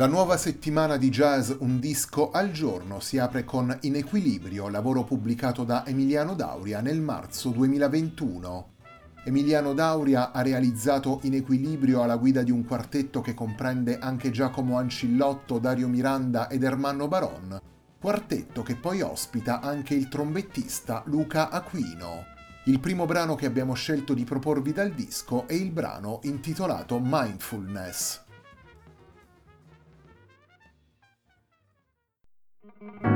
La 0.00 0.06
nuova 0.06 0.38
settimana 0.38 0.96
di 0.96 1.10
jazz 1.10 1.52
Un 1.58 1.78
disco 1.78 2.30
al 2.30 2.52
giorno 2.52 3.00
si 3.00 3.18
apre 3.18 3.44
con 3.44 3.76
In 3.82 3.96
equilibrio, 3.96 4.70
lavoro 4.70 5.04
pubblicato 5.04 5.62
da 5.62 5.84
Emiliano 5.86 6.34
Dauria 6.34 6.80
nel 6.80 7.02
marzo 7.02 7.50
2021. 7.50 8.68
Emiliano 9.24 9.74
Dauria 9.74 10.32
ha 10.32 10.40
realizzato 10.40 11.18
In 11.24 11.34
equilibrio 11.34 12.00
alla 12.02 12.16
guida 12.16 12.42
di 12.42 12.50
un 12.50 12.64
quartetto 12.64 13.20
che 13.20 13.34
comprende 13.34 13.98
anche 13.98 14.30
Giacomo 14.30 14.78
Ancillotto, 14.78 15.58
Dario 15.58 15.88
Miranda 15.88 16.48
ed 16.48 16.62
Ermanno 16.62 17.06
Baron, 17.06 17.60
quartetto 18.00 18.62
che 18.62 18.76
poi 18.76 19.02
ospita 19.02 19.60
anche 19.60 19.92
il 19.92 20.08
trombettista 20.08 21.02
Luca 21.08 21.50
Aquino. 21.50 22.24
Il 22.64 22.80
primo 22.80 23.04
brano 23.04 23.34
che 23.34 23.44
abbiamo 23.44 23.74
scelto 23.74 24.14
di 24.14 24.24
proporvi 24.24 24.72
dal 24.72 24.92
disco 24.92 25.46
è 25.46 25.52
il 25.52 25.70
brano 25.70 26.20
intitolato 26.22 26.98
Mindfulness. 26.98 28.28
thank 32.80 33.02
you 33.02 33.09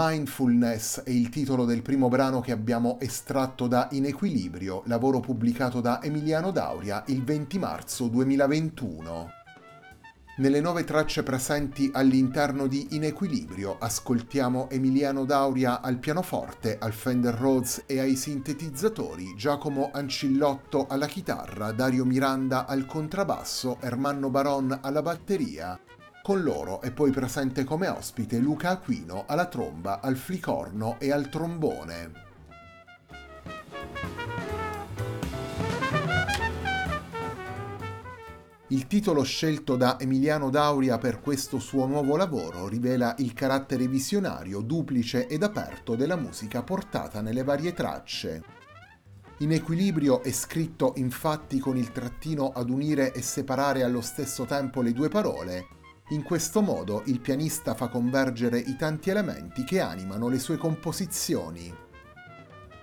Mindfulness 0.00 1.02
è 1.02 1.10
il 1.10 1.28
titolo 1.28 1.64
del 1.64 1.82
primo 1.82 2.08
brano 2.08 2.40
che 2.40 2.52
abbiamo 2.52 2.98
estratto 3.00 3.66
da 3.66 3.88
In 3.90 4.04
Equilibrio, 4.04 4.84
lavoro 4.86 5.18
pubblicato 5.18 5.80
da 5.80 6.00
Emiliano 6.00 6.52
Dauria 6.52 7.02
il 7.08 7.24
20 7.24 7.58
marzo 7.58 8.06
2021. 8.06 9.28
Nelle 10.36 10.60
nove 10.60 10.84
tracce 10.84 11.24
presenti 11.24 11.90
all'interno 11.92 12.68
di 12.68 12.94
In 12.94 13.02
Equilibrio 13.02 13.76
ascoltiamo 13.76 14.70
Emiliano 14.70 15.24
Dauria 15.24 15.80
al 15.80 15.98
pianoforte, 15.98 16.78
al 16.78 16.92
Fender 16.92 17.34
Rhodes 17.34 17.82
e 17.86 17.98
ai 17.98 18.14
sintetizzatori, 18.14 19.34
Giacomo 19.36 19.90
Ancillotto 19.92 20.86
alla 20.86 21.06
chitarra, 21.06 21.72
Dario 21.72 22.04
Miranda 22.04 22.66
al 22.66 22.86
contrabbasso, 22.86 23.78
Ermanno 23.80 24.30
Baron 24.30 24.78
alla 24.80 25.02
batteria, 25.02 25.76
con 26.28 26.42
loro 26.42 26.82
è 26.82 26.90
poi 26.92 27.10
presente 27.10 27.64
come 27.64 27.88
ospite 27.88 28.36
Luca 28.36 28.68
Aquino 28.68 29.24
alla 29.26 29.46
tromba, 29.46 30.02
al 30.02 30.18
flicorno 30.18 30.96
e 30.98 31.10
al 31.10 31.30
trombone. 31.30 32.12
Il 38.66 38.86
titolo 38.86 39.22
scelto 39.22 39.76
da 39.76 39.98
Emiliano 39.98 40.50
Dauria 40.50 40.98
per 40.98 41.22
questo 41.22 41.58
suo 41.58 41.86
nuovo 41.86 42.14
lavoro 42.14 42.68
rivela 42.68 43.14
il 43.20 43.32
carattere 43.32 43.88
visionario, 43.88 44.60
duplice 44.60 45.28
ed 45.28 45.42
aperto 45.42 45.94
della 45.94 46.16
musica 46.16 46.62
portata 46.62 47.22
nelle 47.22 47.42
varie 47.42 47.72
tracce. 47.72 48.42
In 49.38 49.52
equilibrio 49.52 50.22
è 50.22 50.30
scritto 50.30 50.92
infatti 50.96 51.58
con 51.58 51.78
il 51.78 51.90
trattino 51.90 52.52
ad 52.54 52.68
unire 52.68 53.14
e 53.14 53.22
separare 53.22 53.82
allo 53.82 54.02
stesso 54.02 54.44
tempo 54.44 54.82
le 54.82 54.92
due 54.92 55.08
parole, 55.08 55.77
in 56.10 56.22
questo 56.22 56.62
modo 56.62 57.02
il 57.06 57.20
pianista 57.20 57.74
fa 57.74 57.88
convergere 57.88 58.58
i 58.58 58.76
tanti 58.76 59.10
elementi 59.10 59.62
che 59.64 59.80
animano 59.80 60.28
le 60.28 60.38
sue 60.38 60.56
composizioni. 60.56 61.86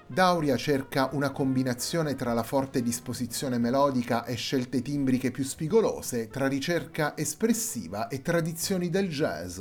Dauria 0.07 0.55
cerca 0.55 1.09
una 1.13 1.31
combinazione 1.31 2.13
tra 2.13 2.33
la 2.33 2.43
forte 2.43 2.83
disposizione 2.83 3.57
melodica 3.57 4.23
e 4.25 4.35
scelte 4.35 4.83
timbriche 4.83 5.31
più 5.31 5.43
spigolose, 5.43 6.27
tra 6.27 6.47
ricerca 6.47 7.17
espressiva 7.17 8.07
e 8.07 8.21
tradizioni 8.21 8.91
del 8.91 9.09
jazz. 9.09 9.59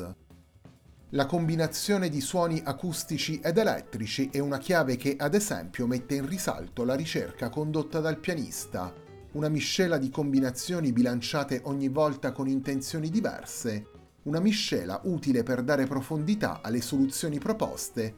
La 1.10 1.24
combinazione 1.24 2.10
di 2.10 2.20
suoni 2.20 2.60
acustici 2.62 3.40
ed 3.40 3.56
elettrici 3.56 4.28
è 4.30 4.40
una 4.40 4.58
chiave 4.58 4.96
che, 4.96 5.16
ad 5.18 5.32
esempio, 5.32 5.86
mette 5.86 6.16
in 6.16 6.28
risalto 6.28 6.84
la 6.84 6.94
ricerca 6.94 7.48
condotta 7.48 8.00
dal 8.00 8.18
pianista, 8.18 8.92
una 9.34 9.48
miscela 9.48 9.98
di 9.98 10.10
combinazioni 10.10 10.92
bilanciate 10.92 11.60
ogni 11.64 11.88
volta 11.88 12.30
con 12.30 12.46
intenzioni 12.46 13.10
diverse, 13.10 13.86
una 14.24 14.38
miscela 14.38 15.00
utile 15.04 15.42
per 15.42 15.62
dare 15.62 15.86
profondità 15.86 16.60
alle 16.62 16.80
soluzioni 16.80 17.38
proposte, 17.38 18.14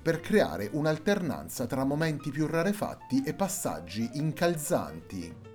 per 0.00 0.20
creare 0.20 0.68
un'alternanza 0.72 1.66
tra 1.66 1.84
momenti 1.84 2.30
più 2.30 2.46
rarefatti 2.46 3.22
e 3.24 3.34
passaggi 3.34 4.10
incalzanti. 4.14 5.48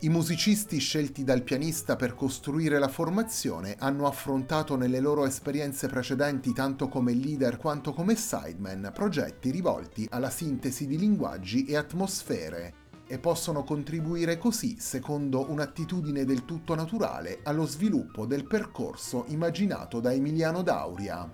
I 0.00 0.08
musicisti 0.08 0.78
scelti 0.78 1.24
dal 1.24 1.42
pianista 1.42 1.96
per 1.96 2.14
costruire 2.14 2.78
la 2.78 2.88
formazione 2.88 3.76
hanno 3.78 4.06
affrontato 4.06 4.76
nelle 4.76 5.00
loro 5.00 5.24
esperienze 5.24 5.86
precedenti 5.86 6.52
tanto 6.52 6.88
come 6.88 7.14
leader 7.14 7.56
quanto 7.56 7.92
come 7.92 8.14
sideman 8.14 8.90
progetti 8.92 9.50
rivolti 9.50 10.06
alla 10.10 10.30
sintesi 10.30 10.86
di 10.86 10.98
linguaggi 10.98 11.64
e 11.64 11.76
atmosfere, 11.76 12.81
e 13.12 13.18
possono 13.18 13.62
contribuire 13.62 14.38
così, 14.38 14.76
secondo 14.78 15.50
un'attitudine 15.50 16.24
del 16.24 16.46
tutto 16.46 16.74
naturale, 16.74 17.40
allo 17.42 17.66
sviluppo 17.66 18.24
del 18.24 18.46
percorso 18.46 19.26
immaginato 19.28 20.00
da 20.00 20.14
Emiliano 20.14 20.62
Dauria. 20.62 21.30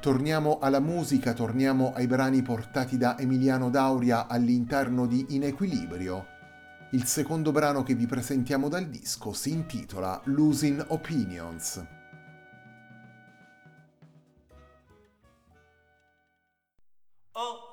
Torniamo 0.00 0.58
alla 0.58 0.80
musica, 0.80 1.32
torniamo 1.32 1.94
ai 1.94 2.06
brani 2.06 2.42
portati 2.42 2.98
da 2.98 3.18
Emiliano 3.18 3.70
Dauria 3.70 4.26
all'interno 4.26 5.06
di 5.06 5.28
In 5.30 5.44
Equilibrio. 5.44 6.26
Il 6.90 7.06
secondo 7.06 7.52
brano 7.52 7.82
che 7.82 7.94
vi 7.94 8.04
presentiamo 8.04 8.68
dal 8.68 8.84
disco 8.84 9.32
si 9.32 9.50
intitola 9.50 10.20
Losing 10.24 10.84
Opinions. 10.88 11.99
Oh. 17.34 17.69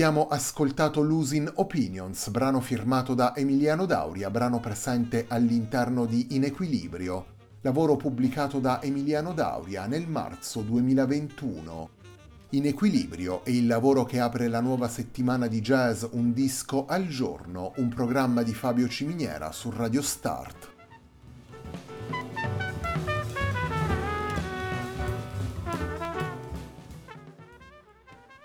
Abbiamo 0.00 0.28
ascoltato 0.28 1.02
Losing 1.02 1.52
Opinions, 1.56 2.30
brano 2.30 2.60
firmato 2.60 3.12
da 3.12 3.36
Emiliano 3.36 3.84
Dauria, 3.84 4.30
brano 4.30 4.58
presente 4.58 5.26
all'interno 5.28 6.06
di 6.06 6.28
In 6.30 6.44
Equilibrio, 6.44 7.26
lavoro 7.60 7.96
pubblicato 7.96 8.60
da 8.60 8.80
Emiliano 8.80 9.34
Dauria 9.34 9.84
nel 9.84 10.08
marzo 10.08 10.62
2021. 10.62 11.90
In 12.52 12.64
Equilibrio 12.64 13.44
è 13.44 13.50
il 13.50 13.66
lavoro 13.66 14.04
che 14.04 14.20
apre 14.20 14.48
la 14.48 14.62
nuova 14.62 14.88
settimana 14.88 15.48
di 15.48 15.60
jazz 15.60 16.06
Un 16.12 16.32
disco 16.32 16.86
al 16.86 17.06
giorno, 17.06 17.74
un 17.76 17.90
programma 17.90 18.42
di 18.42 18.54
Fabio 18.54 18.88
Ciminiera 18.88 19.52
su 19.52 19.70
Radio 19.70 20.00
Start. 20.00 20.69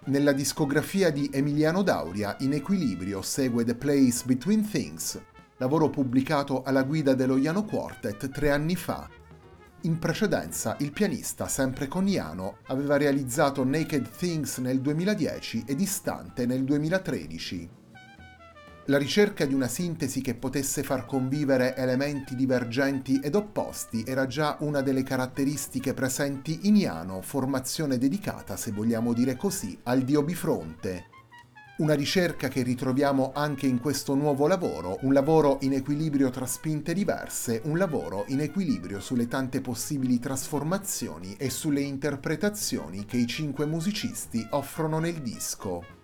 Nella 0.07 0.33
discografia 0.33 1.09
di 1.09 1.31
Emiliano 1.33 1.81
Dauria, 1.81 2.35
In 2.41 2.53
Equilibrio 2.53 3.23
segue 3.23 3.63
The 3.63 3.73
Place 3.73 4.23
Between 4.23 4.69
Things, 4.69 5.19
lavoro 5.57 5.89
pubblicato 5.89 6.61
alla 6.61 6.83
guida 6.83 7.15
dello 7.15 7.37
Iano 7.37 7.63
Quartet 7.63 8.29
tre 8.29 8.51
anni 8.51 8.75
fa. 8.75 9.09
In 9.81 9.97
precedenza, 9.97 10.75
il 10.81 10.91
pianista, 10.91 11.47
sempre 11.47 11.87
con 11.87 12.07
Iano, 12.07 12.57
aveva 12.67 12.97
realizzato 12.97 13.63
Naked 13.65 14.07
Things 14.15 14.59
nel 14.59 14.79
2010 14.79 15.63
e 15.65 15.73
Distante 15.73 16.45
nel 16.45 16.63
2013. 16.63 17.84
La 18.87 18.99
ricerca 18.99 19.45
di 19.45 19.55
una 19.55 19.67
sintesi 19.67 20.21
che 20.21 20.35
potesse 20.35 20.83
far 20.83 21.07
convivere 21.07 21.75
elementi 21.75 22.35
divergenti 22.35 23.19
ed 23.19 23.33
opposti 23.33 24.03
era 24.05 24.27
già 24.27 24.57
una 24.59 24.81
delle 24.81 25.01
caratteristiche 25.01 25.95
presenti 25.95 26.67
in 26.67 26.75
Iano, 26.75 27.23
formazione 27.23 27.97
dedicata, 27.97 28.55
se 28.55 28.71
vogliamo 28.71 29.13
dire 29.13 29.35
così, 29.35 29.75
al 29.83 30.03
dio 30.03 30.21
bifronte. 30.21 31.05
Una 31.77 31.95
ricerca 31.95 32.47
che 32.47 32.61
ritroviamo 32.61 33.31
anche 33.33 33.65
in 33.65 33.79
questo 33.79 34.13
nuovo 34.13 34.45
lavoro, 34.45 34.99
un 35.01 35.13
lavoro 35.13 35.57
in 35.61 35.73
equilibrio 35.73 36.29
tra 36.29 36.45
spinte 36.45 36.93
diverse, 36.93 37.61
un 37.63 37.79
lavoro 37.79 38.25
in 38.27 38.39
equilibrio 38.39 38.99
sulle 38.99 39.27
tante 39.27 39.61
possibili 39.61 40.19
trasformazioni 40.19 41.35
e 41.39 41.49
sulle 41.49 41.81
interpretazioni 41.81 43.05
che 43.05 43.17
i 43.17 43.25
cinque 43.25 43.65
musicisti 43.65 44.45
offrono 44.51 44.99
nel 44.99 45.23
disco. 45.23 46.03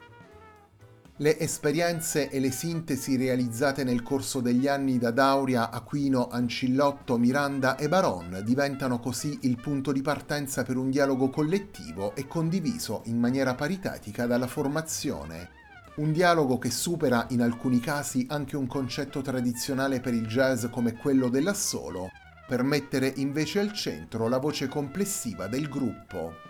Le 1.17 1.37
esperienze 1.37 2.29
e 2.29 2.39
le 2.39 2.49
sintesi 2.49 3.15
realizzate 3.15 3.83
nel 3.83 4.01
corso 4.01 4.39
degli 4.39 4.67
anni 4.67 4.97
da 4.97 5.11
Dauria, 5.11 5.69
Aquino, 5.69 6.29
Ancillotto, 6.29 7.17
Miranda 7.17 7.75
e 7.75 7.87
Baron 7.87 8.41
diventano 8.43 8.99
così 8.99 9.37
il 9.41 9.57
punto 9.57 9.91
di 9.91 10.01
partenza 10.01 10.63
per 10.63 10.77
un 10.77 10.89
dialogo 10.89 11.29
collettivo 11.29 12.15
e 12.15 12.27
condiviso 12.27 13.01
in 13.05 13.19
maniera 13.19 13.53
paritetica 13.53 14.25
dalla 14.25 14.47
formazione. 14.47 15.49
Un 15.97 16.11
dialogo 16.11 16.57
che 16.57 16.71
supera 16.71 17.27
in 17.29 17.41
alcuni 17.41 17.79
casi 17.79 18.25
anche 18.29 18.55
un 18.55 18.65
concetto 18.65 19.21
tradizionale 19.21 19.99
per 19.99 20.15
il 20.15 20.25
jazz 20.25 20.65
come 20.71 20.95
quello 20.95 21.29
dell'assolo, 21.29 22.09
per 22.47 22.63
mettere 22.63 23.13
invece 23.17 23.59
al 23.59 23.73
centro 23.73 24.27
la 24.27 24.39
voce 24.39 24.67
complessiva 24.67 25.47
del 25.47 25.67
gruppo. 25.67 26.49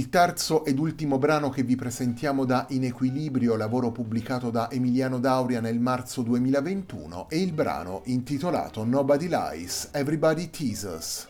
Il 0.00 0.08
terzo 0.08 0.64
ed 0.64 0.78
ultimo 0.78 1.18
brano 1.18 1.50
che 1.50 1.62
vi 1.62 1.76
presentiamo 1.76 2.46
da 2.46 2.64
In 2.70 2.84
Equilibrio, 2.84 3.54
lavoro 3.54 3.92
pubblicato 3.92 4.48
da 4.48 4.70
Emiliano 4.70 5.18
Dauria 5.18 5.60
nel 5.60 5.78
marzo 5.78 6.22
2021, 6.22 7.28
è 7.28 7.34
il 7.34 7.52
brano 7.52 8.00
intitolato 8.06 8.82
Nobody 8.82 9.28
Lies, 9.28 9.90
Everybody 9.92 10.48
Teases. 10.48 11.29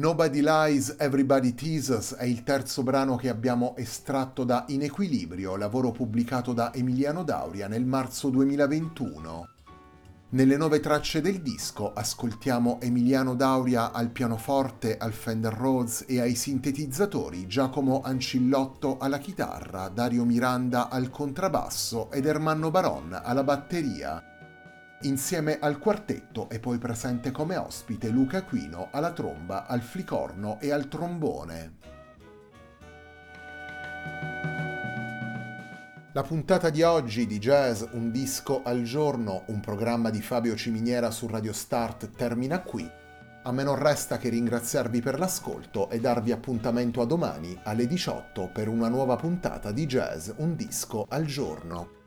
Nobody 0.00 0.40
Lies, 0.40 0.96
Everybody 0.98 1.52
Teases 1.52 2.14
è 2.14 2.24
il 2.24 2.42
terzo 2.42 2.82
brano 2.82 3.16
che 3.16 3.28
abbiamo 3.28 3.76
estratto 3.76 4.44
da 4.44 4.64
In 4.68 4.80
Equilibrio, 4.80 5.56
lavoro 5.56 5.90
pubblicato 5.90 6.54
da 6.54 6.72
Emiliano 6.72 7.22
Dauria 7.22 7.68
nel 7.68 7.84
marzo 7.84 8.30
2021. 8.30 9.48
Nelle 10.30 10.56
nove 10.56 10.80
tracce 10.80 11.20
del 11.20 11.42
disco 11.42 11.92
ascoltiamo 11.92 12.78
Emiliano 12.80 13.34
Dauria 13.34 13.92
al 13.92 14.08
pianoforte, 14.08 14.96
al 14.96 15.12
Fender 15.12 15.52
Rhodes 15.52 16.06
e 16.08 16.18
ai 16.18 16.34
sintetizzatori, 16.34 17.46
Giacomo 17.46 18.00
Ancillotto 18.02 18.96
alla 18.96 19.18
chitarra, 19.18 19.90
Dario 19.90 20.24
Miranda 20.24 20.88
al 20.88 21.10
contrabbasso 21.10 22.10
ed 22.10 22.24
Ermanno 22.24 22.70
Baron 22.70 23.20
alla 23.22 23.44
batteria. 23.44 24.39
Insieme 25.04 25.58
al 25.58 25.78
quartetto 25.78 26.50
è 26.50 26.60
poi 26.60 26.76
presente 26.76 27.30
come 27.30 27.56
ospite 27.56 28.10
Luca 28.10 28.38
Aquino 28.38 28.88
alla 28.90 29.12
tromba, 29.12 29.66
al 29.66 29.80
flicorno 29.80 30.58
e 30.60 30.70
al 30.70 30.88
trombone. 30.88 31.78
La 36.12 36.22
puntata 36.22 36.68
di 36.68 36.82
oggi 36.82 37.26
di 37.26 37.38
Jazz 37.38 37.82
Un 37.92 38.10
disco 38.10 38.62
al 38.62 38.82
giorno, 38.82 39.44
un 39.46 39.60
programma 39.60 40.10
di 40.10 40.20
Fabio 40.20 40.54
Ciminiera 40.54 41.10
su 41.10 41.26
Radio 41.26 41.54
Start 41.54 42.10
termina 42.10 42.60
qui. 42.60 42.86
A 43.44 43.52
me 43.52 43.62
non 43.62 43.76
resta 43.76 44.18
che 44.18 44.28
ringraziarvi 44.28 45.00
per 45.00 45.18
l'ascolto 45.18 45.88
e 45.88 45.98
darvi 45.98 46.30
appuntamento 46.30 47.00
a 47.00 47.06
domani 47.06 47.58
alle 47.62 47.86
18 47.86 48.50
per 48.52 48.68
una 48.68 48.88
nuova 48.88 49.16
puntata 49.16 49.72
di 49.72 49.86
Jazz 49.86 50.28
Un 50.36 50.56
disco 50.56 51.06
al 51.08 51.24
giorno. 51.24 51.99